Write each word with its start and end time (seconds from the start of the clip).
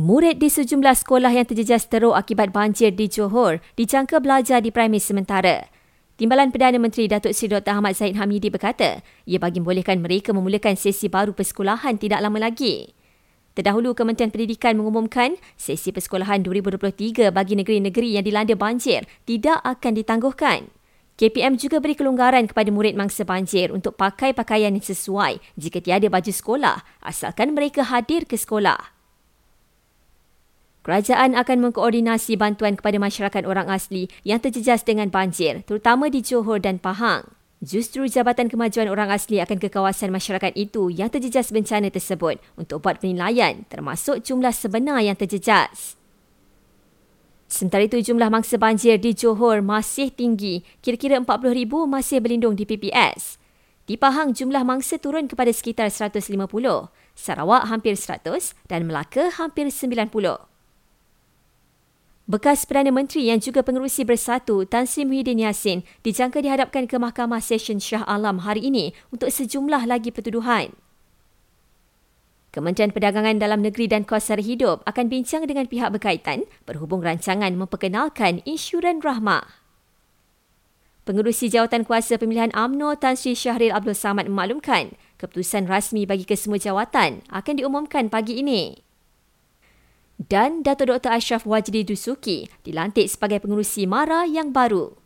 Murid 0.00 0.40
di 0.40 0.48
sejumlah 0.48 0.96
sekolah 0.96 1.28
yang 1.28 1.44
terjejas 1.44 1.84
teruk 1.84 2.16
akibat 2.16 2.56
banjir 2.56 2.88
di 2.88 3.04
Johor 3.04 3.60
dijangka 3.76 4.16
belajar 4.24 4.64
di 4.64 4.72
premis 4.72 5.04
sementara. 5.04 5.68
Timbalan 6.16 6.48
Perdana 6.48 6.80
Menteri 6.80 7.04
Datuk 7.04 7.36
Seri 7.36 7.52
Dr. 7.52 7.76
Ahmad 7.76 7.92
Zahid 7.92 8.16
Hamidi 8.16 8.48
berkata, 8.48 9.04
ia 9.28 9.36
bagi 9.36 9.60
membolehkan 9.60 10.00
mereka 10.00 10.32
memulakan 10.32 10.72
sesi 10.80 11.12
baru 11.12 11.36
persekolahan 11.36 12.00
tidak 12.00 12.24
lama 12.24 12.40
lagi. 12.40 12.96
Terdahulu, 13.52 13.92
Kementerian 13.92 14.32
Pendidikan 14.32 14.80
mengumumkan 14.80 15.36
sesi 15.60 15.92
persekolahan 15.92 16.40
2023 16.48 17.28
bagi 17.28 17.60
negeri-negeri 17.60 18.16
yang 18.16 18.24
dilanda 18.24 18.56
banjir 18.56 19.04
tidak 19.28 19.60
akan 19.68 20.00
ditangguhkan. 20.00 20.72
KPM 21.20 21.60
juga 21.60 21.76
beri 21.76 21.92
kelonggaran 21.92 22.48
kepada 22.48 22.72
murid 22.72 22.96
mangsa 22.96 23.28
banjir 23.28 23.68
untuk 23.68 24.00
pakai 24.00 24.32
pakaian 24.32 24.72
yang 24.72 24.80
sesuai 24.80 25.44
jika 25.60 25.84
tiada 25.84 26.08
baju 26.08 26.32
sekolah 26.32 27.04
asalkan 27.04 27.52
mereka 27.52 27.84
hadir 27.84 28.24
ke 28.24 28.40
sekolah. 28.40 28.99
Kerajaan 30.80 31.36
akan 31.36 31.68
mengkoordinasi 31.68 32.40
bantuan 32.40 32.72
kepada 32.72 32.96
masyarakat 32.96 33.44
orang 33.44 33.68
asli 33.68 34.08
yang 34.24 34.40
terjejas 34.40 34.80
dengan 34.80 35.12
banjir, 35.12 35.60
terutama 35.68 36.08
di 36.08 36.24
Johor 36.24 36.56
dan 36.56 36.80
Pahang. 36.80 37.36
Justru 37.60 38.08
Jabatan 38.08 38.48
Kemajuan 38.48 38.88
Orang 38.88 39.12
Asli 39.12 39.36
akan 39.36 39.60
ke 39.60 39.68
kawasan 39.68 40.08
masyarakat 40.08 40.56
itu 40.56 40.88
yang 40.88 41.12
terjejas 41.12 41.52
bencana 41.52 41.92
tersebut 41.92 42.40
untuk 42.56 42.80
buat 42.80 43.04
penilaian 43.04 43.68
termasuk 43.68 44.24
jumlah 44.24 44.48
sebenar 44.48 45.04
yang 45.04 45.12
terjejas. 45.12 46.00
Sementara 47.52 47.84
itu, 47.84 48.00
jumlah 48.00 48.32
mangsa 48.32 48.56
banjir 48.56 48.96
di 48.96 49.12
Johor 49.12 49.60
masih 49.60 50.08
tinggi, 50.08 50.64
kira-kira 50.80 51.20
40,000 51.20 51.84
masih 51.84 52.24
berlindung 52.24 52.56
di 52.56 52.64
PPS. 52.64 53.36
Di 53.84 54.00
Pahang, 54.00 54.32
jumlah 54.32 54.64
mangsa 54.64 54.96
turun 54.96 55.28
kepada 55.28 55.52
sekitar 55.52 55.92
150, 55.92 56.48
Sarawak 57.12 57.68
hampir 57.68 57.92
100 57.92 58.56
dan 58.72 58.88
Melaka 58.88 59.28
hampir 59.36 59.68
90. 59.68 60.49
Bekas 62.30 62.62
Perdana 62.62 62.94
Menteri 62.94 63.26
yang 63.26 63.42
juga 63.42 63.58
pengerusi 63.66 64.06
bersatu 64.06 64.62
Tan 64.62 64.86
Sri 64.86 65.02
Muhyiddin 65.02 65.42
Yassin 65.42 65.82
dijangka 66.06 66.38
dihadapkan 66.38 66.86
ke 66.86 66.94
Mahkamah 66.94 67.42
Session 67.42 67.82
Shah 67.82 68.06
Alam 68.06 68.46
hari 68.46 68.70
ini 68.70 68.94
untuk 69.10 69.34
sejumlah 69.34 69.82
lagi 69.90 70.14
pertuduhan. 70.14 70.70
Kementerian 72.54 72.94
Perdagangan 72.94 73.34
Dalam 73.42 73.66
Negeri 73.66 73.90
dan 73.90 74.06
Kos 74.06 74.30
Sara 74.30 74.38
Hidup 74.38 74.86
akan 74.86 75.10
bincang 75.10 75.42
dengan 75.50 75.66
pihak 75.66 75.90
berkaitan 75.90 76.46
berhubung 76.70 77.02
rancangan 77.02 77.50
memperkenalkan 77.50 78.46
insuran 78.46 79.02
rahmah. 79.02 79.66
Pengerusi 81.02 81.50
Jawatan 81.50 81.82
Kuasa 81.82 82.14
Pemilihan 82.14 82.54
AMNO 82.54 82.94
Tan 83.02 83.18
Sri 83.18 83.34
Syahril 83.34 83.74
Abdul 83.74 83.98
Samad 83.98 84.30
memaklumkan 84.30 84.94
keputusan 85.18 85.66
rasmi 85.66 86.06
bagi 86.06 86.22
kesemua 86.22 86.62
jawatan 86.62 87.26
akan 87.26 87.54
diumumkan 87.58 88.06
pagi 88.06 88.38
ini 88.38 88.86
dan 90.30 90.62
Dato' 90.62 90.86
Dr. 90.86 91.10
Ashraf 91.10 91.42
Wajdi 91.42 91.82
Dusuki 91.82 92.46
dilantik 92.62 93.10
sebagai 93.10 93.42
pengurusi 93.42 93.82
MARA 93.84 94.30
yang 94.30 94.54
baru. 94.54 94.99